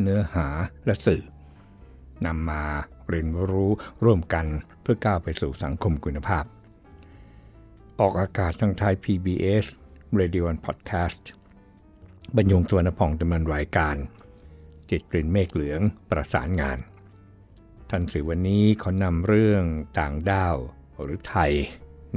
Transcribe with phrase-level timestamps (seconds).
[0.00, 0.46] เนื้อหา
[0.86, 1.22] และสื่อ
[2.26, 2.64] นำมา
[3.08, 3.70] เรียนรู้
[4.04, 4.46] ร่วมกัน
[4.82, 6.44] เพื่อก้าวไปสู่สังคมคุณภาพ
[8.00, 9.66] ออกอากาศทางไทย PBS
[10.18, 11.22] Radio and Podcast
[12.36, 13.96] บรรยงสวนพองดำเนินรายการ
[14.90, 15.80] จิตกลิ่นเมฆเหลือง
[16.10, 16.78] ประสานงาน
[17.90, 19.64] ท่านสื่อวันนี้ขอนำเรื่อง
[19.98, 20.56] ต่างด้าว
[21.02, 21.52] หรือไทย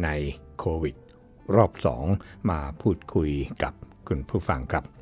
[0.03, 0.09] ใน
[0.57, 0.95] โควิด
[1.55, 2.05] รอบสอง
[2.49, 3.31] มาพูดคุย
[3.63, 3.73] กับ
[4.07, 4.96] คุณผู้ฟังครับ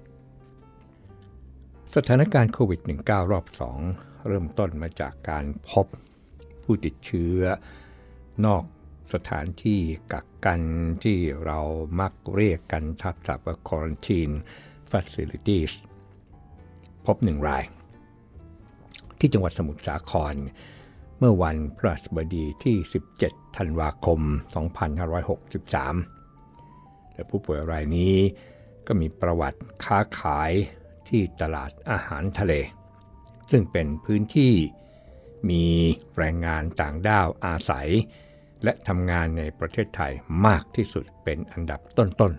[1.99, 3.45] สถานการณ์โควิด -19 รอบ
[3.87, 5.87] 2 เริ่มต้นมาจากการพบ
[6.63, 7.39] ผู้ติดเชื้อ
[8.45, 8.63] นอก
[9.13, 9.79] สถานที่
[10.13, 10.61] กักกัน
[11.03, 11.59] ที่เรา
[11.99, 14.35] มักเรียกกันทับศัพท์ว่า quarantine
[14.91, 15.73] facilities
[17.05, 17.63] พบหนึ่งราย
[19.19, 20.35] ที่จังหวัดสมุทรสาคร
[21.19, 22.75] เมื่อวันพฤหัสบดีที่
[23.17, 24.19] 17 ธันวาคม
[25.47, 28.15] 2563 และผู้ป่วยรายนี้
[28.87, 30.53] ก็มีประวัติค้าขาย
[31.09, 32.53] ที่ตลาดอาหารทะเล
[33.51, 34.53] ซึ่งเป็นพื้นที่
[35.49, 35.65] มี
[36.17, 37.89] แรงงานต่างด้าวอาศัย
[38.63, 40.13] และทำงานในประเทศไทย
[40.45, 42.33] มากที่สุดเป็นอันดับต้น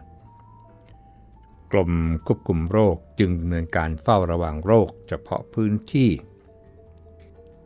[0.82, 1.92] ๆ กรม
[2.26, 6.10] ควบคุมโรคจึงดำเนินการเฝ้าระวังโรคเฉพาะพื้นที่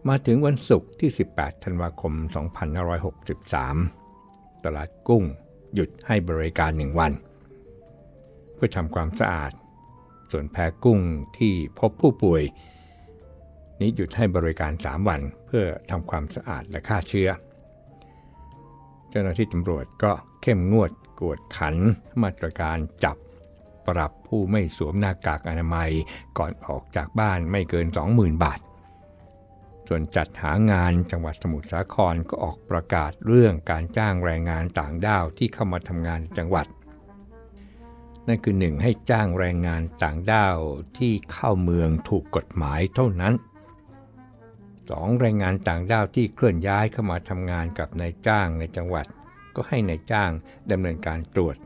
[0.09, 2.13] มาถึงวันศุกร์ที่ 18 ธันวาคม
[3.79, 5.25] 2563 ตลาดกุ้ง
[5.75, 7.13] หยุดให้บริการหนึ่งวัน
[8.55, 9.53] เพื่อทำความสะอาด
[10.33, 11.01] ส่วนแพกุ้ง
[11.39, 12.43] ที่พบผู้ป่วย
[13.81, 17.31] นี้หยุดให้บริการ 3 วันเพื่อทำความสะอาดและฆ่าเชื้อ
[19.11, 20.91] เจ้าหน้าที่ตำรวจก็เข้มงวด
[21.21, 21.77] กวดขัน
[22.23, 23.17] มาตรการจับ
[23.87, 25.91] ปรับผู้ไม่สวมหน้ากากอนามัย
[26.39, 28.61] ก่อนออกจากบ้านไม่เกิน 20,000 บาท
[29.89, 36.67] ส่วนจัดหางานจังหวัดสมุทรสาครก็ออกประกาศเรื่องการจ้างแรงงานต่างด้าวที่เข้ามาทำงานจังหวัด
[38.31, 38.83] นั่นคือ 1.
[38.83, 40.57] ให้จ้างแรงงานต่างด้าว
[40.99, 43.35] ที่เข้าเมืองถูกกฎหมายเท่านั้น
[44.27, 45.21] 2.
[45.21, 49.07] แรงงานต่างด้าวที่เคลื่อนย้ายเข้ามาทำงานกับนายจ้างในจังหวัด
[49.55, 50.31] ก็ให้นายจ้าง
[50.71, 51.57] ดำเนินการตรวจ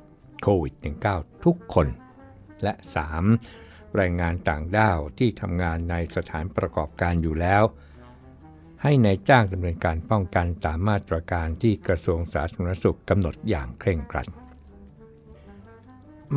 [0.43, 0.75] โควิด
[1.09, 1.89] -19 ทุกคน
[2.63, 2.73] และ
[3.35, 3.95] 3.
[3.97, 7.63] แรงงานต่างด้าวที่ทำงานในสถานประกอบการอยู่แล้ว
[8.83, 14.29] ให้นายจ้างดำเนินการป้องกันตามมาตรการที่กระทรวงสาธารณสุขกำหนดอย่างเคร่งครัด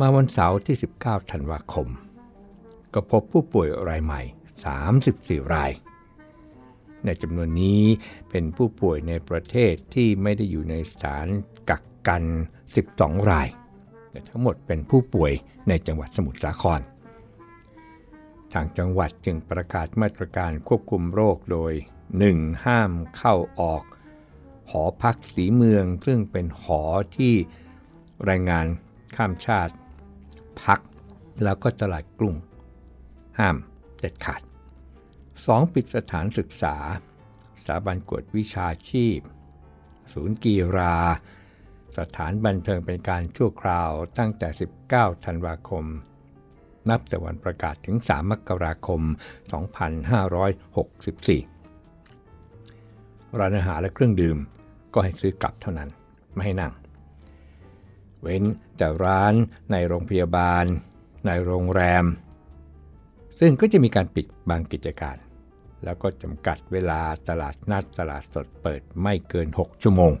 [0.04, 1.88] าวันเสาร์ที่ 19 ธันวาคม
[2.94, 4.20] ก็พบผู้ป่วยรายใหม่
[4.88, 5.72] 34 ราย
[7.04, 7.82] ในจำนวนนี้
[8.30, 11.26] เป็นผู้ป่วยในประเทศที่ไม่ได้อยู่ในสถาน
[11.70, 12.22] กักกัน
[12.74, 13.48] 12 ราย
[14.10, 15.32] แต่ทั้งหมดเป็นผู้ป่วย
[15.68, 16.80] ในจังหวัดสมุทรสาคร
[18.52, 21.72] ทางจังหวัดจึงประกาศมาตรการควบคุมโรคโดย
[22.18, 22.64] 1.
[22.64, 23.84] ห้ามเข้าออก
[24.70, 26.82] หอพักสีเมือง ซึ่งเป็นหอ
[27.16, 27.34] ที่
[28.24, 28.66] แรงงาน
[29.16, 29.74] ข้ามชาติ
[30.62, 30.80] พัก
[31.44, 32.34] แล้วก็ตลาดกรุง
[33.38, 33.56] ห้าม
[33.98, 34.42] เด็ดขาด
[35.06, 35.74] 2.
[35.74, 36.76] ปิดสถานศึกษา
[37.60, 39.18] สถาบันกวดวิชาชีพ
[40.12, 40.96] ศูนย์กีฬา
[41.98, 44.48] สถานบันเทิงเป็นการชั่วคราวตั้งแต่
[44.86, 45.84] 19 ธันวาคม
[46.90, 49.00] นับแต่วันประกาศถึง 3 มกราคม
[50.40, 54.36] 2564 ร้านอาหารและเครื่องดื่ม
[54.94, 55.90] ก็ให้ซื้อกลับเท่านั้น
[56.34, 56.72] ไม่ให้นั่ง
[58.20, 58.42] เว้น
[58.76, 59.34] แต่ร้าน
[59.72, 60.64] ในโรงพยาบาล
[61.26, 62.04] ในโรงแรม
[63.40, 65.16] ซึ่งก็จะมีการปิดบางกิจการ
[65.84, 70.12] แล้วก็จำกัดเวลาตลาดนัดตลาดสดเปิดไม่เกิน 6 ชั่วโมง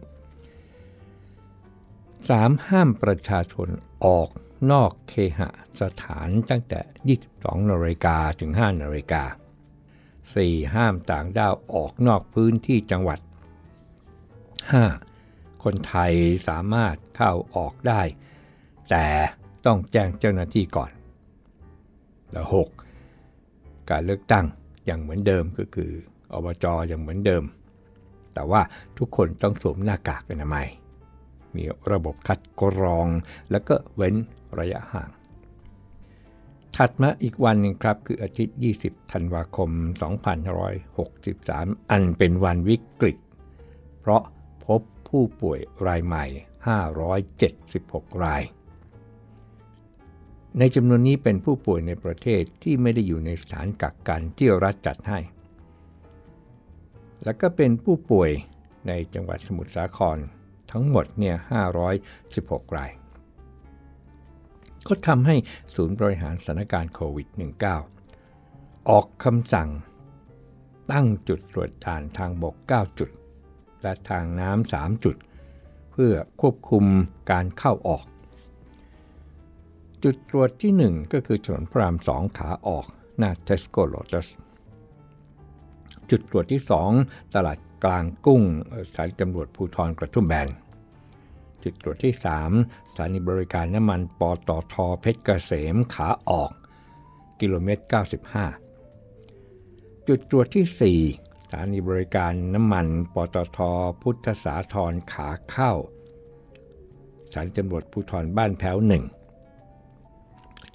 [1.50, 2.68] 3.
[2.68, 3.68] ห้ามประชาชน
[4.04, 4.28] ออก
[4.72, 5.40] นอกเคห
[5.80, 6.80] สถานตั้งแต่
[7.26, 9.24] 22 นาฬิกาถึง 5 นาฬิกา
[9.98, 10.74] 4.
[10.74, 15.07] ห้ามต่างด้าวออกนอกพื้นที่จังหวัด 5.
[15.64, 16.12] คนไทย
[16.48, 18.02] สามารถเข้าออกได้
[18.90, 19.06] แต่
[19.66, 20.90] ต้องแจ้งเจ้าหน้าที่ก่อน
[22.32, 22.42] และ
[23.12, 23.90] 6.
[23.90, 24.46] การเลือกตั้ง
[24.86, 25.90] อย่างเหมือนเดิมก็คือ
[26.32, 27.44] อบจออย่างเหมือนเดิม
[28.34, 28.60] แต่ว่า
[28.98, 30.68] ทุกคนต้องสวมหน้ากากอนามัย
[31.54, 33.08] มีระบบคัดกรอง
[33.50, 34.14] แล้วก็เว้น
[34.58, 35.10] ระยะห่าง
[36.76, 39.70] ถัดมาอีกวันหนึ่งครับ คืออาทิตย์ 20 ธันวาคม
[40.60, 43.16] 2563 อันเป็นวันวิกฤต
[44.00, 44.22] เพราะ
[45.08, 46.24] ผู้ป่วยรายใหม่
[47.44, 48.42] 576 ราย
[50.58, 55.18] ในจำนวนนี้เป็นผู้ป่วยในประเทศที่ไม่ได้อยู่ในสถานกักกันที่รัฐจัดให้
[57.24, 58.30] แล้วก็เป็นผู้ป่วย
[58.88, 60.18] ในจังหวัดสมุทรสาคร
[60.72, 61.36] ทั้งหมดเนี่ย
[62.06, 62.90] 516 ราย
[64.86, 65.36] ก็ทำให้
[65.74, 67.28] ศูนย์บริหารสถานการณ์โควิด
[68.08, 69.68] -19 ออกคำสั่ง
[70.92, 73.10] ตั้งจุดตรวจด่านทางบก 9 จุด
[73.82, 75.16] และทางน้ำ3จุด
[75.92, 76.84] เพื่อควบคุม
[77.30, 78.04] การเข้าออก
[80.04, 82.86] จุดตรวจที่ 1 ก็คือถนนพระราม2ขาออก
[83.18, 84.28] หน้าเทสโก้โลตัส
[86.10, 86.62] จุดตรวจที่
[86.98, 88.42] 2 ตลาดกลางกุ้ง
[88.88, 90.48] สถานีตำรวจภูธรกระทุ่มแบน
[91.62, 92.14] จุดตรวจที่
[92.52, 96.50] 3 สถานีบริการน้ำมันปตทเพชรเกษมขาออก
[97.40, 97.84] กิโลเมตร
[98.90, 103.58] 95 จุดตรวจที่4 ถานีบริการน้ำมัน ปตท
[104.02, 105.72] พุทธสาธรขาเข้า
[107.28, 109.04] สถานีตำรวจภูธรบ้านแพ้วหนึ่ง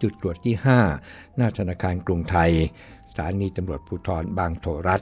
[0.02, 0.56] จุดตรวจที่
[0.98, 2.52] 5 หน้าธนาคารกรุงไทย
[3.10, 5.02] สถานีตำรวจภูธรบางโทรัฐ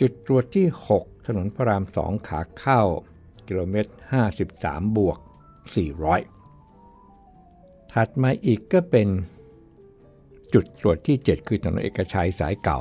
[0.00, 0.66] จุดตรวจที่
[0.96, 2.80] 6 ถนนพระราม2ขาเข้า
[3.46, 3.92] กิโลเมตร
[4.40, 5.18] 53 บวก
[6.56, 9.08] 400 ถัดมาอีกก็เป็น
[10.54, 12.78] จุดตรวจที่ 7 คือถนนเอกชัยสายเก่า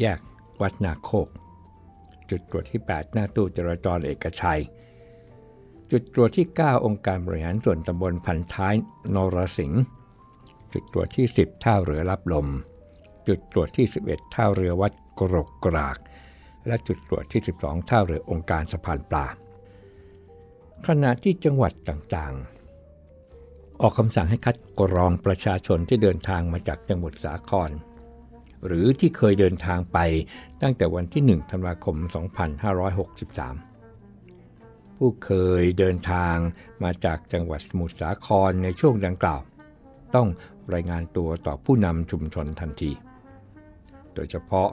[0.00, 0.20] แยก
[0.60, 1.28] วัดนาโคก
[2.30, 4.62] จุดตรวจที่ 8 หน้าตู้จราจรเอกชัย
[5.90, 8.74] จุดตรวจที่ 9 องค์การบริหารส่วนตำบลพันท้าย
[9.14, 9.82] นรสิงห์
[10.72, 12.46] จุดตรวจที่ 10 ท่าเรือรับลม
[13.28, 15.98] จุดตรวจที่ 11 ท่าเรือวัดกรกกราก
[16.66, 19.26] และจุดตรวจที่ 12 ท่าเรือองค์การสะพานปลา
[20.86, 27.70] ขณะที่จังหวัดต่างๆ ออกคำสั่งให้คัดกรองประชาชนที่เดินทางมาจากจังหวัดสาคร
[28.66, 29.98] หรือที่เคยเดินทางไป
[30.62, 32.06] ตั้งแต่วันที่ 1 ธันวาคม 2563
[34.96, 35.30] ผู้เค
[35.60, 36.36] ยเดินทาง
[36.82, 39.40] มาจากจังหวัดสมุทรสาครในช่วงดังกล่าว
[40.14, 40.28] ต้อง
[40.74, 42.92] รายงานตัวต่อผู้นำชุมชนทันที
[44.14, 44.68] โดยเฉพาะ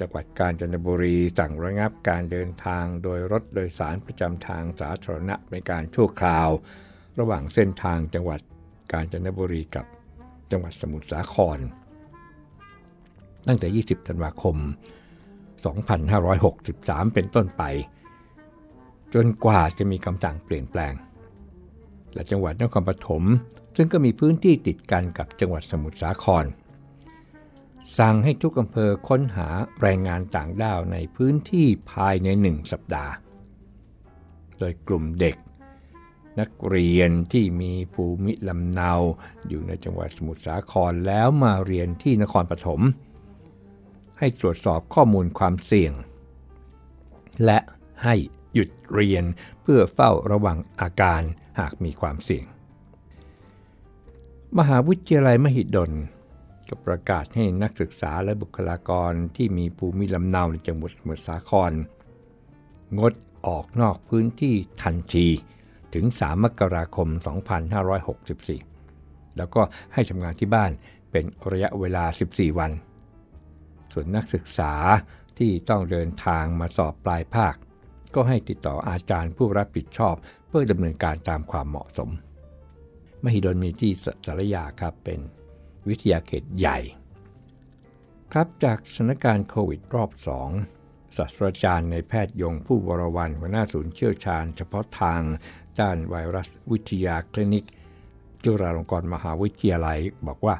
[0.00, 6.48] จังหวัดกาญจนบุรีสั่งระงับการเดินทางโดยรถโดยสารประจำทางสาธารณะในการชั่วคราว
[7.18, 8.40] ระหว่างเส้นทางจังหวัด
[8.92, 9.86] กาญจนบุรีกับ
[10.50, 11.58] จังหวัดสมุทรสาคร
[13.46, 14.56] ตั้งแต่ 20 ธันวาคม
[16.26, 17.62] 2563 เป็นต้นไป
[19.14, 20.94] จนกว่าจะมีคำสั่งเปลี่ยนแปลง
[22.14, 23.22] และจังหวัดนครปฐม
[23.76, 26.44] ซึ่งก็มีพื้นที่ติดกันกับจังหวัดสมุทรสาคร
[27.98, 29.48] สั่งให้ทุกอำเภอค้นหา
[29.80, 33.12] แรงงานต่างด้าวในพื้นที่ภายในหนึ่งสัปดาห์
[34.58, 35.36] โดยกลุ่มเด็ก
[36.40, 38.92] นักเรียนที่มีภูมิลำเนา
[39.48, 42.80] อยู่ในจังหวัดสมุทรสาครแล้วมาเรียนที่นครปฐม
[44.18, 45.92] ให้ตรวจสอบข้อมูลความเสี่ยง
[47.44, 47.58] และ
[48.04, 48.14] ให้
[48.54, 49.24] หยุดเรียน
[49.62, 51.22] เพื่อเฝ้าระวังอาการ
[51.58, 52.46] หากมีความเสี่ยง
[54.58, 55.92] มหาวิทยาลัยมหิดล
[56.68, 61.72] ก็ประกาศให้นักศึกษาและบุคลากรที่มีภูมิลำเนาในจังหวัดสมุทรสาคร
[62.98, 63.12] งด
[63.46, 65.26] ออกนอกพื้นที่ทันที
[65.94, 67.08] ถึง 3 มกราคม
[68.02, 70.70] 2564 แล้วก็ให้ทำงานที่บ้าน
[71.10, 72.72] เป็นระยะเวลา 14 วัน
[73.98, 74.72] ส่วนนักศึกษา
[75.38, 77.54] ที่ต้องเดินทางมาสอบปลายภาค
[78.14, 80.14] ก็ให้ติดต่ออาจารย์ผู้รับผิดชอบ
[80.48, 82.10] เพื่อดำเนินการตามความเหมาะสม
[83.24, 83.92] มหิดลมีที่
[84.26, 85.20] สารยาครับเป็น
[85.88, 86.78] วิทยาเขตใหญ่
[88.32, 90.10] ครับจากสถานการณ์โควิดรอบ
[90.62, 95.20] 2ศาสตราจารย์ในแพทย์ยงผู้วรวันหัวหน้าศูนย์เชี่ยวชาญ เฉพาะทาง
[95.80, 97.64] ด้านไวรัสวิทยาคลินิก
[98.44, 100.56] จุฬาลงกรณ์มหาวิทยาลัยบอกว่า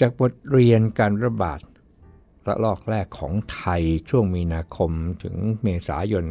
[0.00, 1.60] จากบทเรียนการระบาด
[2.48, 4.90] ระลอกแรกของไทยช่วงมีนาคม
[5.22, 6.24] ถึงเมษายน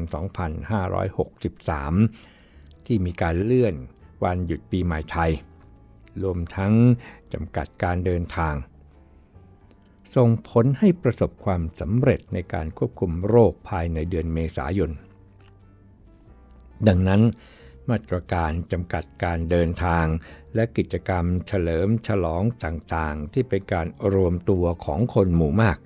[1.20, 3.76] 2563 ที่มีการเลื่อน
[4.24, 5.32] วันหยุดปีใหม่ไทย
[6.24, 6.74] รวมทั้ง
[7.34, 8.56] จำกัดการเดินทาง
[10.16, 14.92] ส่งผลให้ประสบความสำเร็จในการควบคุมโรคภายในเดือนเมษายน
[16.88, 17.22] ดังนั้น
[17.90, 20.06] มาตรการจำกัดการเดินทาง
[20.56, 25.78] และกิจกรรมเฉลิมฉลองต่างๆ ที่เป็นการรวมตัวของคนหมู่มาก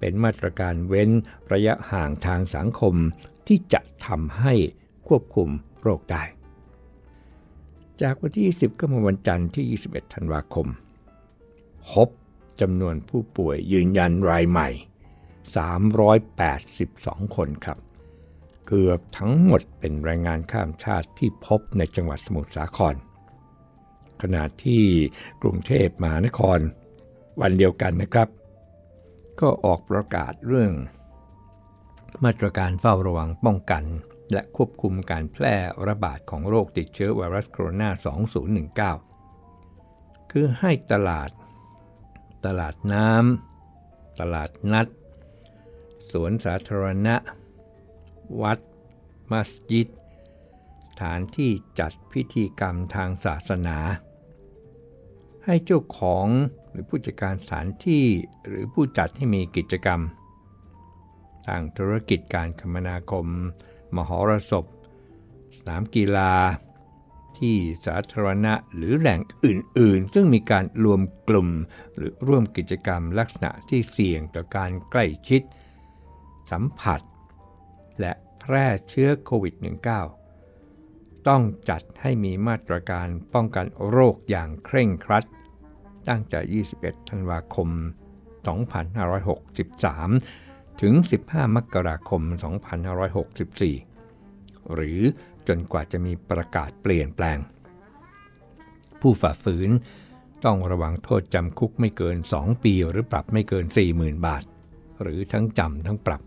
[0.00, 1.10] เป็นมาตรการเว้น
[1.52, 2.94] ระยะห่างทางสังคม
[3.46, 4.54] ที่จะทำให้
[5.08, 5.48] ควบคุม
[5.80, 6.22] โรคได้
[8.02, 10.66] จากวันที่20ก็มาวันจันทร์ที่ 21 ธันวาคม
[11.90, 12.08] พบ
[12.60, 14.68] จำนวนผู้ป่วยยืนยันรายใหม่
[16.46, 17.78] 382 คนครับ
[18.66, 22.94] เกือบทั้งหมดเป็นแรงงานข้ามชาติที่พบในจังหวัดสมุทรสาคร
[24.22, 24.82] ขณะที่
[25.42, 26.58] กรุงเทพมหานคร
[27.40, 28.28] วันเดียวกันนะครับ
[29.40, 30.72] ก็ออกประกาศเรื่อง
[32.24, 33.84] มาตรการเฝ้าระวังป้องกัน
[34.32, 35.56] และควบคุมการแพร่
[35.88, 37.88] ระบาดของโรคติดเชื้อไวรัสโคโรนา
[39.06, 41.30] 2019 คือให้ตลาด
[42.46, 44.86] ตลาดน้ำตลาดนัด
[46.10, 47.16] สวนสาธารณะ
[48.42, 48.58] วัด
[49.30, 49.88] มัสยิด
[50.88, 53.78] สถานที่จัดพิธีกรรมทางศาสนา
[55.44, 56.26] ให้เจ้าของ
[56.70, 58.04] หรือผู้จัดการสถานที่
[58.46, 60.00] หรือผู้จัดให้มีกิจกรรม
[61.46, 63.26] ทางธุรกิจการคมนาคม
[63.96, 64.64] มหรสพ
[65.56, 66.32] สนามกีฬา
[67.38, 71.48] ที่สาธารณะหรือแหล่งอื่น ๆ ซึ่งมีการรวมกลุ่ม
[71.96, 75.42] หรือร่วมกิจกรรมลักษณะที่เสี่ยงต่อการใกล้ชิด
[76.50, 77.00] สัมผัส
[78.00, 79.54] และแพร่เชื้อโควิด
[80.40, 85.24] -19 ต้องจัดให้มีมาตรการป้องกันโรคอย่างเคร่งครัด
[86.10, 87.68] ตั้งแต่ 21 ธันวาคม
[89.04, 90.94] 2563 ถึง
[91.26, 92.22] 15 มกราคม
[93.88, 95.00] 2564 หรือ
[95.48, 97.38] จนกว่าจะมีประกาศเปลี่ยนแปลง
[99.00, 99.70] ผู้ฝ่าฝืน
[100.44, 104.44] ต้องระวังโทษจำคุกไม่เกิน 2 ปีหรือปรับไม่เกิน 40,000 บาท
[105.02, 106.22] หรือทั้งจำทั้งปรับ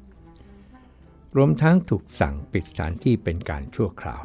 [1.36, 4.24] รวมทั้งถูกสั่งปิดสถานที่เป็นการชั่วคราว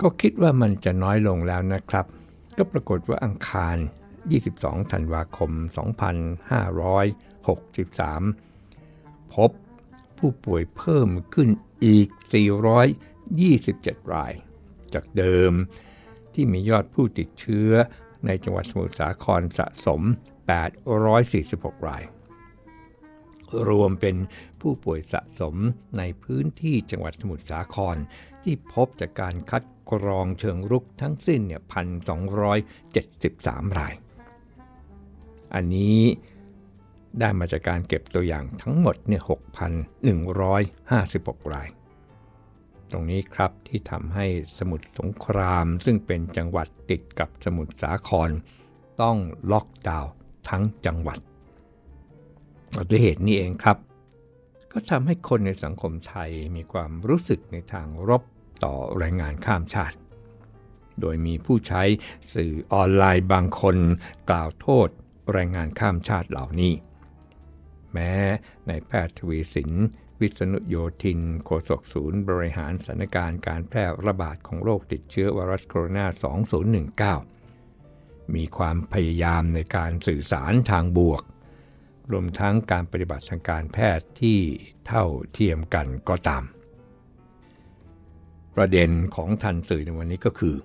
[0.00, 2.06] ก็คิดว่ามันจะน้อยลงแล้วนะครับ
[2.56, 3.76] ก็ปรากฏว่าอังคาร
[4.30, 5.50] 22 ธันวาคม
[8.40, 9.50] 2563 พบ
[10.18, 11.48] ผู้ป่วยเพิ่มขึ้น
[11.84, 12.08] อีก
[13.30, 14.32] 427 ราย
[14.94, 15.52] จากเดิม
[16.34, 17.70] ที่มียอดผู้ติดเชื้อ
[18.26, 20.02] ในจังหวัดสมุทรสาครสะสม
[20.94, 22.02] 846 ราย
[23.68, 24.16] รวมเป็น
[24.60, 25.56] ผู้ป่วยสะสม
[25.98, 27.96] ในพื้นที่จังหวัดสมุทรสาคร
[28.42, 33.94] ที่พบจากการคัดกรองเชิงรุกทั้งสิ้นเนี่ย1,273 ราย
[35.54, 35.98] อันนี้
[37.20, 39.22] ได้มาจากการเก็บตัวอย่างทั้งหมดเนี่ย
[40.58, 41.68] 6,156 ราย
[42.90, 44.26] ตรงนี้ครับที่ทำให้
[44.58, 48.30] สมุทรสงครามซึ่งเป็นจังหวัดติดกับสมุทรสาคร
[49.02, 49.16] ต้อง
[49.52, 50.12] ล็อกดาวน์
[50.48, 51.18] ทั้งจังหวัด
[52.88, 53.76] ด้วยเหตุนี้เองครับ
[54.72, 58.22] ก็ทำให้คนในสังคมไทยมีความรู้สึกในทางรบ
[58.64, 59.96] ต่อแรงงานข้ามชาติ
[61.00, 61.82] โดยมีผู้ใช้
[62.34, 63.76] สื่อออนไลน์บางคน
[64.30, 64.88] กล่าวโทษ
[65.32, 66.72] แรงงานข้ามชาติเหล่านี้
[67.92, 68.12] แม้
[68.66, 69.72] ในแพทย์ทวีสิน
[70.20, 76.06] วิษณุโยธินโฆษกศูนย์ บริหารสถานการณ์การแพร่ระบาดของโรคติดเชื้อไวรัสโคโรนา
[77.20, 81.22] 2019 มีความพยายามในการสื่อสารทางบวก
[82.12, 84.38] รวมทั้งการปฏิบัติทางการแพทย์ที่
[84.86, 86.44] เท่าเทียมกันก็ตาม
[88.56, 90.56] ประเด็นของทันสื่อในวันนี้ก็คือ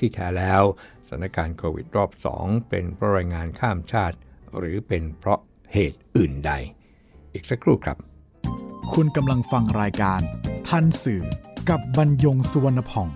[0.00, 0.62] ที่แท้แล้ว
[1.08, 4.16] สถานการณ์โควิดรอบ 2 เป็นเพราะรายงานข้ามชาติ
[4.58, 5.40] หรือเป็นเพราะ
[5.72, 6.52] เหตุอื่นใด
[7.32, 7.96] อีกสักครู่ครับ
[8.94, 10.20] คุณกำลังฟังรายการ
[10.68, 11.24] ทันสื่อ
[11.70, 13.08] กับบรรยงสุวรรณพอง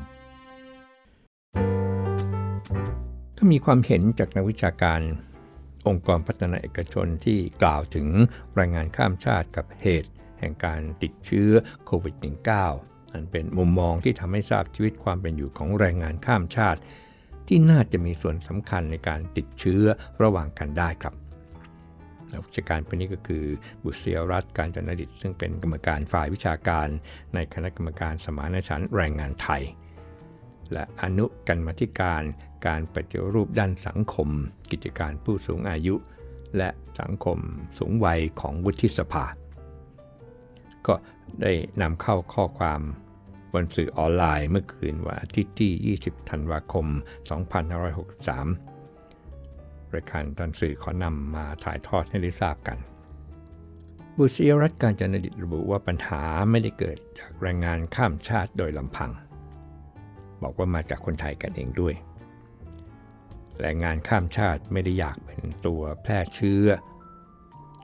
[3.38, 5.00] ก็มีความเห็นจากนักวิชาการ
[5.88, 8.08] องค์กรพัฒนาเอกชนที่กล่าวถึง
[8.58, 11.50] รายงานข้ามชาติกับเหตุ แห่งการติดเชื้อ
[11.86, 16.80] โควิด -19 อันเป็นมุมมองที่ทำให้ทราบชีวิตความเป็นอยู่ของแรงงานข้ามชาติ
[17.48, 19.82] ที่น่าจะมีส่วนสำคัญในการติดเชื้อ
[20.22, 21.14] ระหว่างกันได้ครับ
[22.30, 23.44] นักวิชาการคนนี้ก็คือ
[23.84, 26.88] บุษยรัตน์การจนดิตซึ่งเป็นกรรมการฝ่ายวิชาการ
[27.34, 29.62] ในคณะกรรมการสมานฉันท์แรงงานไทย
[30.72, 32.22] และอนุกรรมธิการ
[32.66, 34.28] การปฏิรูปด้านสังคม
[34.70, 35.94] กิจการผู้สูงอายุ
[36.56, 36.68] และ
[37.00, 37.38] สังคม
[37.78, 39.24] สูงวัยของวุฒิสภา
[40.86, 40.94] ก็
[41.42, 41.52] ได้
[41.82, 42.80] นำเข้าข้อความ
[43.62, 46.94] นสื่อออนไลน์เมื่อคืนวันอาทิตย์ที่ 20 ธันวาคม 2563
[49.94, 52.78] รายการตอนสื่อขอนำมาถ่ายทอดให้ได้ทราบกัน
[54.18, 59.10] บุษยรัฐการจันดิตระบุว่าปัญหาไม่ได้เกิดจากแรงงานข้ามชาติโดยลำพัง
[60.42, 61.94] บอกว่ามาจากคนไทยกันเองด้วย
[63.60, 66.66] แรงงานข้ามชาติไม่ได้อยากเป็นตัวแพร่เชื้อ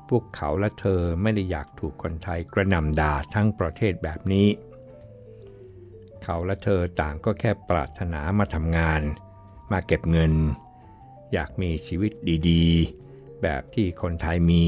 [0.08, 4.46] พวกเขาและเธอไม่ได้อยากถูกคนไทยกระนำด่าทั้งประเทศแบบนี้
[6.32, 9.02] เขาและเธอต่างก็แค่ปรารถนามาทำงาน
[9.72, 10.32] มาเก็บเงิน
[11.32, 12.12] อยากมีชีวิต
[12.48, 14.64] ดีๆ แบบที่คนไทยมี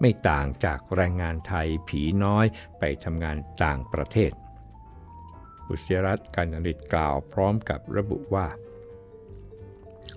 [0.00, 2.46] ไม่ต่างจากแรงงานไทยผีน้อย
[2.78, 4.32] ไปทำงานต่างประเทศ
[5.66, 8.46] บุษยรัตน์การนิตกล่าวพร้อมกับระบุว่า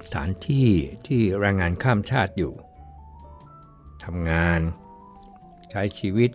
[0.03, 0.69] สถานที่
[1.07, 2.53] ที่แรงงานข้ามชาติอยู่
[4.03, 4.61] ทำงาน
[5.69, 6.31] ใช้ชีวิต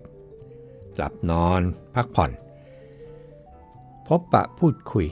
[0.97, 1.61] หลับนอน
[1.97, 2.33] พักผ่อน
[4.07, 5.09] พบปะพูดคุย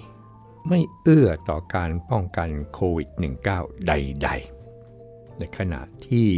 [0.68, 3.08] ไม่เอื้อต่อการป้องกันโควิด
[3.48, 4.28] -19 ใด
[4.82, 6.28] ๆ ในขณะที่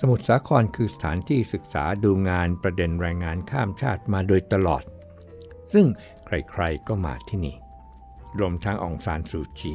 [0.00, 4.82] สมุทรสาครคือสถานที่ศึกษาดูงานประเด็นแรงงานข้ามชาติมาโดยตลอด
[5.72, 5.86] ซึ่ง
[6.26, 7.56] ใครๆก็มาที่นี่
[8.38, 9.74] รวมทั้งองซานซูจี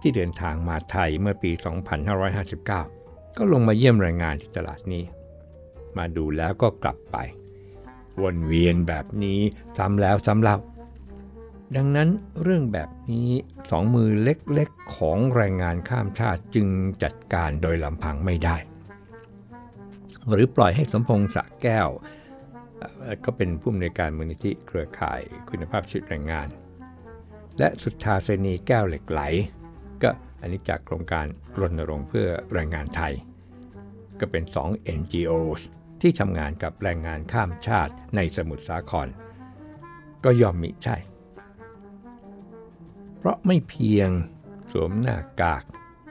[0.00, 1.50] ที่เดินทางมาไทยเมื่อปี
[2.24, 5.04] 2559 ก็ลงมาเยี่ยมแรงงานที่ตลาดนี้
[5.96, 7.16] มาดูแล้วก็กลับไป
[8.22, 9.40] วนเวียนแบบนี้
[9.78, 10.56] ซ้ำแล้วซ้ำเล่า
[11.76, 12.08] ดังนั้น
[12.42, 13.30] เรื่องแบบนี้
[13.70, 16.66] สองมือเล็กๆของแรงงานข้ามชาติจึง
[17.02, 18.56] จัดการโดยลำพังไม่ได้
[20.32, 21.88] หรือปล่อยให้สมพงษ์สะแก้ว
[23.24, 25.20] ก็เป็นผู้อำนวยการมูลนิธิเครือข่าย
[25.50, 26.48] คุณภาพชีวิตแรงงาน
[27.58, 29.20] และสุทธาเสนีแก้วเหล็กไหล
[30.02, 30.10] ก็
[30.40, 31.26] อันนี้จากโครงการ
[31.60, 33.12] รณรงค์เพื่อแรงงานไทย
[34.20, 35.60] ก็เป็น 2 NGOs
[36.00, 39.08] ที่ทำงานกับแรงงานข้ามชาติในสมุทรสาคร
[40.24, 40.96] ก็ยอมมิใช่
[43.18, 44.10] เพราะไม่เพียง
[44.72, 45.64] สวมหน้ากาก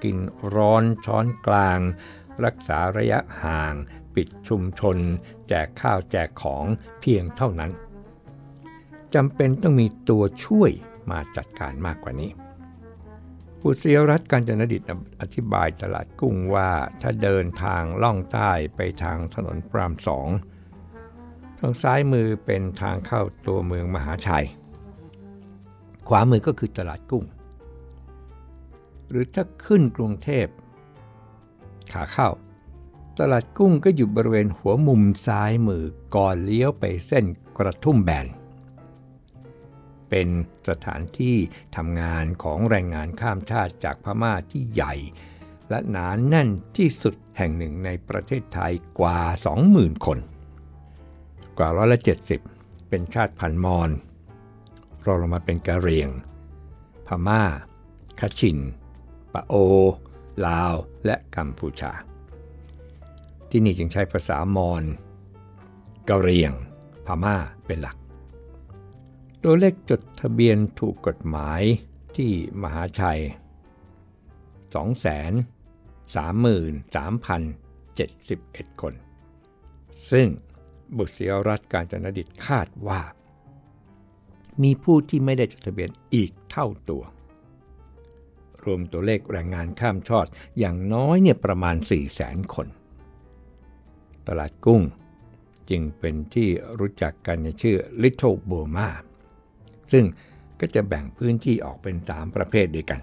[0.03, 0.17] กิน
[0.55, 1.79] ร้อนช้อนกลาง
[2.45, 3.73] รักษาระยะห่าง
[4.15, 4.97] ปิดชุมชน
[5.47, 6.65] แจกข้าวแจกของ
[7.01, 7.71] เพียงเท่านั้น
[9.15, 10.71] จำเป็นต้องมีตัวช่วย
[11.11, 12.31] มาจัดการมากกว่านี้
[13.59, 14.81] ปุษยรัตน์การจนดิต
[15.21, 16.71] อธิบายตลาดกุ้งว่า
[17.01, 20.29] ถ้าเดินทางล่องใต้ไปทางถนนพรามสอง
[21.59, 24.47] ทางซ้ายมือเป็นทางเข้าตัวเมืองมหาชัย
[26.07, 27.25] ขวามือก็คือตลาดกุ้ง
[29.09, 30.47] หรือถ้าขึ้นกรุงเทพ
[31.93, 32.29] ขาเข้า
[33.19, 35.85] ตลาดกุ้งก็อยู่บริเวณหัวมุมซ้ายมือ
[36.15, 37.25] ก่อนเลี้ยวไปเส้น
[37.57, 38.27] กระทุ่มแบน
[40.09, 40.29] เป็น
[40.69, 41.37] สถานที่
[41.75, 44.93] ทำงานของแรงงานข้ามชาติจากพม่าที่ใหญ่
[45.69, 49.19] และหนานแน่นที่สุดแห่งหนึ่งในประเทศไทยกว่า
[49.63, 50.19] 20,000 คน
[51.57, 51.99] กว่าร้อยละ
[52.43, 53.89] 70 เป็นชาติพันธุ์มอญ
[55.07, 56.09] รองลงมาเป็นกะเหรี่ยง
[57.07, 57.41] พม่า
[58.19, 58.57] คาชิน
[59.33, 59.53] ปะโอ
[60.45, 60.73] ลาว
[61.05, 61.91] และกัมพูชา
[63.49, 64.83] ที่นี่จึงใช้ภาษามอญ
[66.09, 66.53] กะเหรี่ยง
[67.05, 67.35] พม่า
[67.65, 67.97] เป็นหลัก
[69.43, 71.61] ตัวเลขจดทะเบียนถูกกฎหมาย
[72.15, 73.21] ที่มหาชัย
[78.65, 78.93] 233,071 คน
[80.11, 80.27] ซึ่ง
[80.97, 83.01] บุตรเสียรัฐการจนดิตคาดว่า
[84.63, 87.03] มีผู้ที่ไม่ได้จดทะเบียนอีกเท่าตัว
[88.63, 90.25] รวมตัวเลขแรงงานข้ามชอด
[90.59, 91.75] อย่างน้อยเนี่ยประมาณ
[92.15, 92.67] 400,000 คน
[94.27, 94.81] ตลาดกุ้ง
[95.69, 98.87] จึงเป็นที่รู้จักกันในชื่อ Little Burma
[99.91, 100.05] ซึ่ง
[100.59, 103.01] ก็จะแบ่งพื้นที่ออกเป็น 3 ประเภทด้วยกัน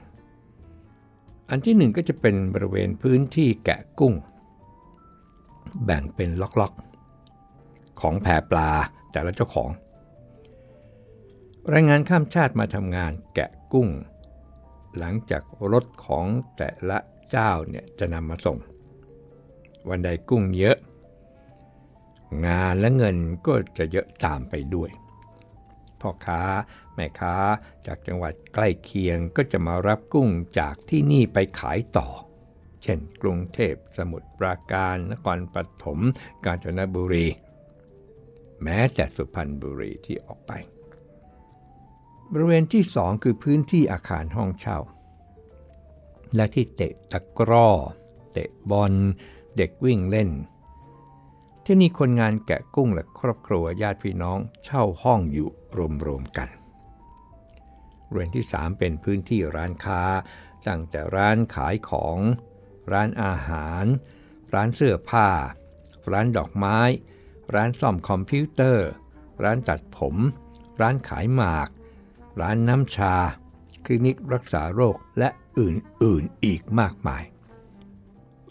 [1.51, 4.15] อันที่ 1 ก็จะเป็นบริเวณพื้นที่แกะกุ้ง
[5.85, 8.71] แบ่งเป็นล็อกๆ ของแพปลา
[9.13, 9.71] แต่ละเจ้าของ
[11.71, 13.89] แรงงานข้ามชาติมาทำงานแกะกุ้ง
[14.99, 16.99] หลังจากรถของแต่ละ
[17.31, 18.59] เจ้าเนี่ยจะนำมาส่ง
[19.89, 20.79] วันใดกุ้งเยอะ
[22.47, 24.91] งานและเงินก็จะเยอะตามไปด้วย
[26.01, 26.43] พ่อค้า
[26.95, 27.37] แม่ค้า
[27.87, 32.09] จากจังหวัดใกล้เคียงก็จะมารับกุ้งจากที่นี่ไปขายต่อ
[32.83, 35.99] เช่นกรุงเทพสมุทรปราการนครปฐม
[36.45, 37.27] กาญจนบุรี
[38.63, 40.53] แม้แต่สุพรรณบุรีที่ออกไป
[42.37, 44.79] บริเวณที่ 2 คือพื้นที่อาคารห้องเช่า
[46.35, 47.69] และที่เตะตะกร้อ
[48.33, 48.93] เตะบอล
[49.57, 50.31] เด็กวิ่งเล่น
[51.65, 55.49] ที่นี่คนงานแกะกุ้งและครอบครัวญาติพี่น้องเช่าห้องอยู่
[56.07, 56.49] รวมๆกัน
[58.09, 60.03] เรือนที่ 3 เป็นพื้นที่ร้านค้า
[60.67, 62.19] ตั้งแต่ร้านขายของ
[62.93, 63.85] ร้านอาหาร
[64.55, 65.29] ร้านเสื้อผ้า
[66.13, 66.79] ร้านดอกไม้
[67.55, 68.89] ร้านซ่อมคอมพิวเตอร์
[69.43, 70.17] ร้านตัดผม
[70.81, 71.69] ร้านขายหมาก
[72.41, 73.15] ร้านน้ำชา
[73.85, 75.29] คลินิกรักษาโรคและ
[75.61, 77.23] อื่นๆอีกมากมาย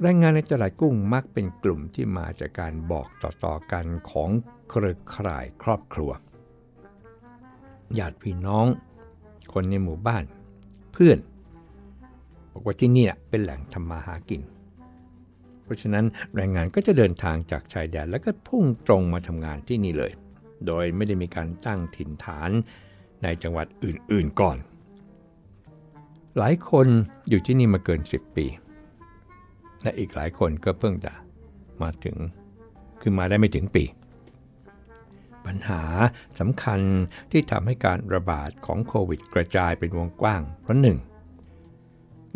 [0.01, 4.29] แรงงานในตลาดกุ้งมักเป็นกลุ่มที่มาจากการบอกต่อๆกันของ
[4.69, 6.11] เครือข่ายครอบครัว
[7.97, 8.67] ญาติพี่น้อง
[9.53, 10.23] คนในหมู่บ้าน
[10.93, 11.19] เพื่อน
[12.51, 14.41] บอกว่าที่นี่เป็นแหล่งทำมาหากิน
[15.63, 20.11] เพราะฉะนั้นแรงงานก็จะเดินทางจากชายแดนแล้วก็พุ่งตรงมาทำงานที่นี่เลย
[20.67, 22.51] โดยไม่ได้มีการตั้งถิ่นฐาน
[23.23, 24.57] ในจังหวัดอื่นๆก่อน
[26.37, 26.87] หลายคน
[27.29, 28.45] อยู่ที่นี่มาเกิน 10 ปี
[29.81, 31.13] และอีกหลายคนก็เพิ่งจะ
[31.81, 32.17] มาถึง
[33.01, 33.83] คือมาได้ไม่ถึงปี
[35.45, 35.81] ปัญหา
[36.39, 36.79] สำคัญ
[37.31, 40.97] ที่ทำให้การระบาดของโควิดกระจายเป็นวงกว้างเพราะหนึ่ง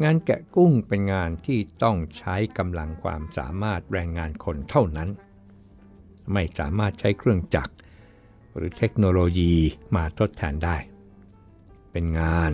[0.04, 5.10] งานแกะกุ้งเป็นงานที่ต้องใช้กำลังความสามารถแรงงานคนเท่านั้น
[6.34, 7.74] ไม่สามารถใช้เครื่องจักร
[8.58, 9.54] หรือเทคโนโลยี
[9.96, 10.78] มาทดแทนได้
[11.92, 12.52] เป็นงาน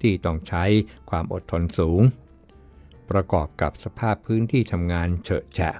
[0.00, 0.64] ที่ต้องใช้
[1.10, 2.02] ความอดทนสูง
[3.10, 5.76] ประกอบกับสภาพพื้นที่ทำงานเฉอะแฉะ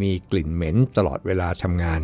[0.00, 2.00] มีกลิ่นเหม็นตลอดเวลาทำงาน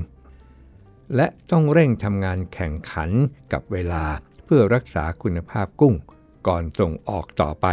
[1.16, 3.10] และต้องเร่งทำงานแข่งขัน
[3.52, 4.04] กับเวลา
[4.44, 5.94] เพื่อรักษาคุณภาพกุ้ง
[6.46, 7.66] ก่อนส่งออกต่อไป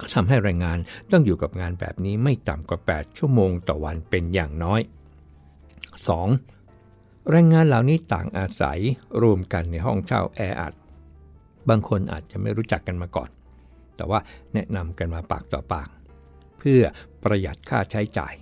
[0.00, 0.78] ก็ทำให้แรงงาน
[1.10, 4.80] ต้องอยู่กับงานแบบนี้ไม่ต่ำกว่า 8 ชั่วโมงต่อวันเป็นอย่างน้อย
[6.08, 6.53] 2.
[7.30, 8.80] แรงงานเหล่านี้ต่างอาศัย
[9.22, 10.74] รวมกันในห้องเช่าแออัด
[11.68, 13.30] บางคนอาจจะไม่รู้จักกันมาก่อน
[13.96, 14.20] แต่ว่า
[14.54, 15.88] แนะนำกันมาปากต่อปาก
[16.58, 16.82] เพื่อ
[17.22, 18.34] ประหยัดค่าใช้จ่าย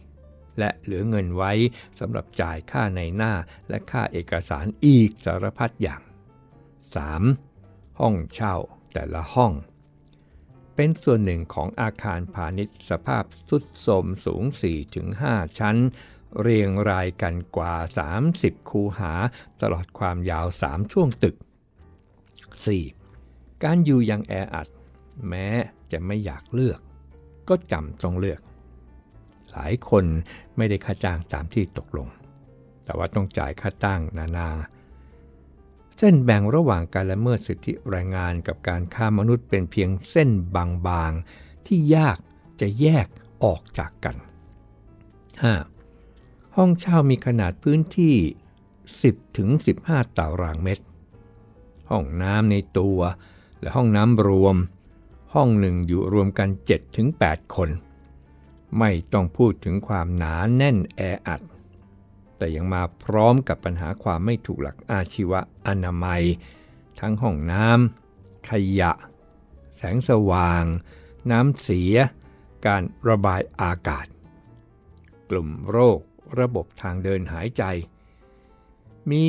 [0.58, 1.52] และเหลือเงินไว้
[2.00, 3.32] สำหรับจ่ายค่าในหน้า
[3.68, 6.02] และค่าเอกสารอีกสารพัดอย่าง
[7.20, 8.00] 3.
[8.00, 8.54] ห้องเช่า
[8.92, 9.52] แต่ละห้อง
[10.74, 14.42] เป็นส่วนหนึ่งของอาคารพาณิชย์สภาพสุดโทรมสูง
[15.00, 15.76] 4-5 ชั้น
[16.40, 17.74] เรียงรายกันกว่า
[18.22, 19.12] 30 คูหา
[19.62, 21.36] ตลอดความยาว 3 ช่วงตึก
[22.88, 23.62] 4.
[23.62, 24.68] การอยู่อยังแออัด
[25.28, 25.48] แม้
[25.92, 26.80] จะไม่อยากเลือก
[27.48, 28.40] ก็จำต้องเลือก
[29.50, 30.04] หลายคน
[30.56, 32.08] ไม่ได้ค่าจ้างตามที่ตกลง
[32.84, 34.50] แต่ว่าต้องจ่ายค่าตั้งนานา
[35.98, 42.18] เส้นแบ่งระหว่างการละเมิดสิทธิแรงงานกับการฆ่ามนุษย์เป็นเพียงเส้นบางๆ ที่ยาก
[42.60, 43.06] จะแยก
[43.44, 44.16] ออกจากกัน
[45.42, 45.71] 5.
[46.56, 48.16] ห้องเช่ามีขนาดพื้นที่
[48.76, 49.48] 10ถึง
[49.82, 50.84] 15 ตารางเมตร
[51.90, 52.98] ห้องน้ำในตัว
[53.60, 54.56] และห้องน้ำรวม
[55.34, 57.70] ห้องหนึ่งอยู่รวมกัน7ถึง8คน
[58.78, 61.40] ไม่ต้องพูดถึงความหนาแน่นแออัด
[62.36, 66.22] แต่ยังมาพร้อมกับปัญหาความไม่ถูกหลักอาชีวะอนามัย
[67.00, 68.92] ทั้งห้องน้ำขยะ
[69.76, 70.64] แสงสว่าง
[71.30, 71.94] น้ำเสีย
[72.66, 74.06] การระบายอากาศ
[75.30, 76.00] กลุ่มโรค
[76.40, 77.62] ระบบทางเดินหายใจ
[79.10, 79.22] มี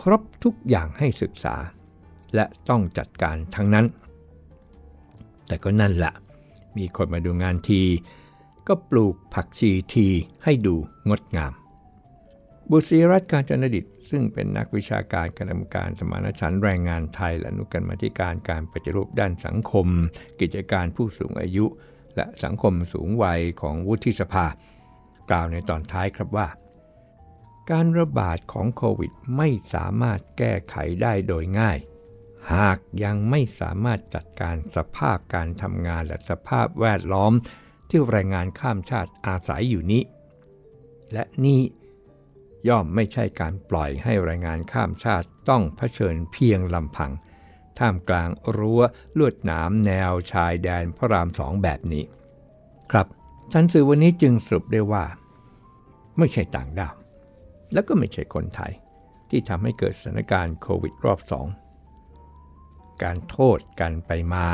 [0.00, 1.56] ครบทุกอย่างให้ศึกษา
[2.34, 3.86] และต้องจัดการทั้งนั้น
[5.46, 6.12] แต่ก็นั่นแหละ
[6.76, 7.82] มีคนมาดูงานที
[8.68, 10.06] ก็ปลูกผักชีที
[10.44, 10.76] ให้ดู
[11.08, 11.52] งดงาม
[12.70, 19.86] บุตรีรัตการจนดิตซึ่งเป็นนักวิชาการคณะกรรมการสมานฉันแรงงานไทย และนุกรรมธิการการปฏิรูปด้านสังคม
[20.40, 21.66] กิจการผู้สูงอายุ
[22.16, 24.46] และสังคมสูงวัยของวุฒิสภา
[25.30, 26.48] กล่าวในตอนท้ายครับว่า
[27.70, 31.78] การระบาดของโควิดไม่สามารถแก้ไขได้โดยง่าย
[32.54, 37.32] หากยังไม่สามารถจัดการสภาพการทำงานและสภาพแวดล้อม
[37.88, 40.02] ที่แรงงานข้ามชาติอาศัยอยู่นี้
[41.12, 41.60] และนี่
[42.68, 47.12] ย่อมไม่ใช่การปล่อยให้แรงงานข้ามชาติต้องเผชิญเพียงลำพัง
[47.78, 48.82] ท่ามกลางรั้ว
[49.18, 52.04] ลวดหนามแนวชายแดนพระรามสองแบบนี้
[52.92, 53.06] ครับ
[53.52, 55.04] ทันสื่อวันนี้จึงสรุปได้ว่า
[56.20, 56.94] ไม่ใช่ต่างดาว
[57.72, 58.72] และก็ไม่ใช่คนไทย
[59.30, 61.46] ที่ทำให้เกิดสถานการณ์โควิดรอบสอง
[63.02, 64.46] การโทษกันไปมา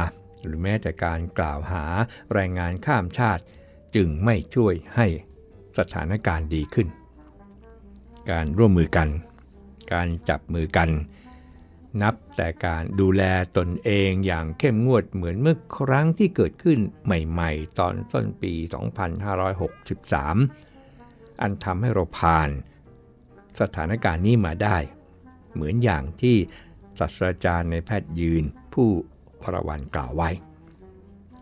[0.45, 1.85] หรือแม้แต่การกล่าวหา
[2.33, 3.43] แรงงานข้ามชาติ
[3.97, 5.07] จึงไม่ช่วยให้
[5.79, 6.89] สถานการณ์ดีขึ้น
[8.31, 9.09] การร่วมมือกัน
[9.93, 10.91] การจับมือกัน
[12.03, 13.23] นับแต่การดูแล
[13.57, 18.53] ตนเองอย่างเข้มงวดเหมือนเมื่อครั้งที่เกิดขึ้นใหม่ๆ ตอนต้นปี
[19.93, 20.76] 2563
[21.41, 22.51] อันทำให้เราผ่าน
[23.61, 24.77] สถานการณ์นี้มาได้
[25.53, 26.37] เหมือนอย่างที่
[26.99, 28.45] ศาสตราจารย์ในแพทย์ยืน
[28.75, 28.89] ผู้
[29.43, 30.31] ประวันกล่าวไว้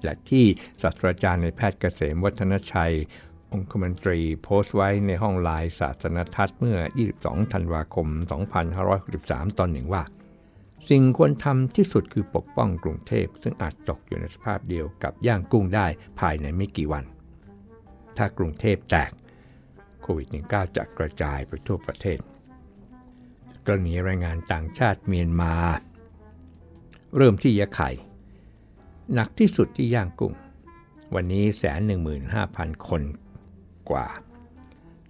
[0.02, 0.44] และที่
[0.82, 2.94] ศาสตราจารย์ในแพทย์เกษมวัฒนชัย
[3.52, 6.78] องคมนตรีโพสต์ไว้ในห้องไลน์ศาสนทัศน์เมื่อ
[7.16, 8.08] 22 ธันวาคม
[8.82, 10.02] 2563 ตอนหนึ่งว่า
[10.88, 15.86] สิ่งควรทำที่สุดคือปกป้องกรุงเทพ ซึ่งอาจตกอยู่ในสภาพเดียวกับย่างกุ้งได้
[16.20, 17.04] ภายในไม่กี่วัน
[18.16, 19.10] ถ้ากรุงเทพแตก
[20.04, 22.18] โควิด -19 จะกระจายไปทั่วประเทศ
[23.66, 25.54] กรณีแรงงานต่างชาติเมียนมา
[27.16, 27.90] เริ่มที่ยะไข่
[29.14, 30.34] หนักที่สุดที่ย่างกุ้ง
[31.14, 33.02] วันนี้แสนหนึ่งหมื่นห้าพันคน
[33.90, 34.06] กว่า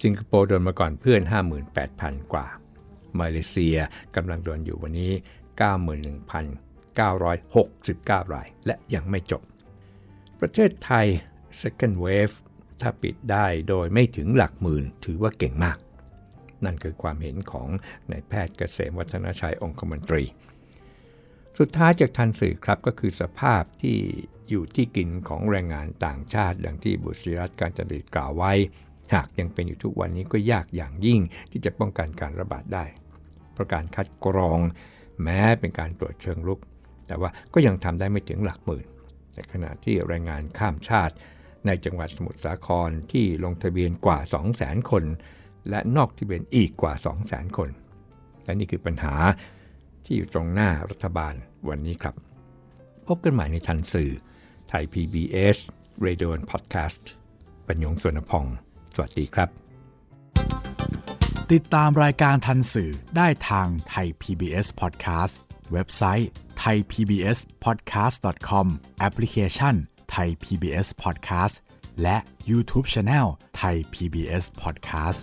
[0.02, 1.22] สิงคโปร์โดนมาก่อนเพื่อน
[1.76, 2.46] 58,000 กว่า
[3.20, 3.78] มาเลเซีย
[4.16, 5.12] กำลังโดนอยู่วันนี้
[6.72, 9.42] 91,969 ราย และยังไม่จบ
[10.40, 11.06] ประเทศไทย
[11.62, 12.36] second wave
[12.84, 15.78] ถ้าปิดได้โดยไม่ถึงหลักหมื่นถือว่าเก่งมาก
[16.64, 17.68] นั่นคือความเห็นของ
[18.10, 20.24] นายแพทย์เกษมวัฒนชัยองคมนตรี
[21.58, 23.96] สุดท้ายจากทันสื่อครับก็คือสภาพที่
[24.50, 28.52] อยู่ที่กินของแรงงานต่างชาติดังที่บุษรัตการจริตกล่าวไว้
[29.14, 31.20] หากยังเป็นอยู่ทุกวันนี้ก็ยากอย่างยิ่ง
[31.50, 32.84] ที่จะป้องกันการระบาดได้
[33.52, 34.58] เพราะการคัดกรอง
[35.22, 36.60] แม้เป็นการตรวจเชิงลุก
[37.06, 38.86] แต่ว่าก็ยังทำได้ไม่ถึงหลักหมื่น
[39.34, 41.14] ในขณะที่แรงงานข้ามชาติ
[41.66, 44.18] ในจังหวัดสมุทรสาครที่ลงทะเบียนกว่า
[44.54, 45.04] 200,000 คน
[45.68, 46.92] และนอกทะเบียนอีกกว่า
[47.26, 47.68] 200,000 คน
[48.44, 49.14] และนี่คือปัญหา
[50.04, 51.34] ที่อยู่ตรงหน้ารัฐบาล
[51.68, 52.14] วันนี้ครับ
[53.06, 54.12] พบกันใหม่ในทันสื่อ
[54.68, 55.56] ไทย PBS
[56.04, 57.02] Radio and Podcast
[57.66, 58.46] ปัญญงสวนพอง
[58.94, 59.48] สวัสดีครับ
[61.52, 65.34] ติดตามรายการทันสื่อได้ทางไทย PBS Podcast
[65.72, 66.30] เว็บไซต์
[66.62, 68.66] thaipbspodcast.com
[68.98, 69.74] แอปพลิเคชัน
[70.10, 71.54] ไทย PBS Podcast
[72.02, 72.16] และ
[72.50, 75.22] YouTube Channel ไทย PBS Podcast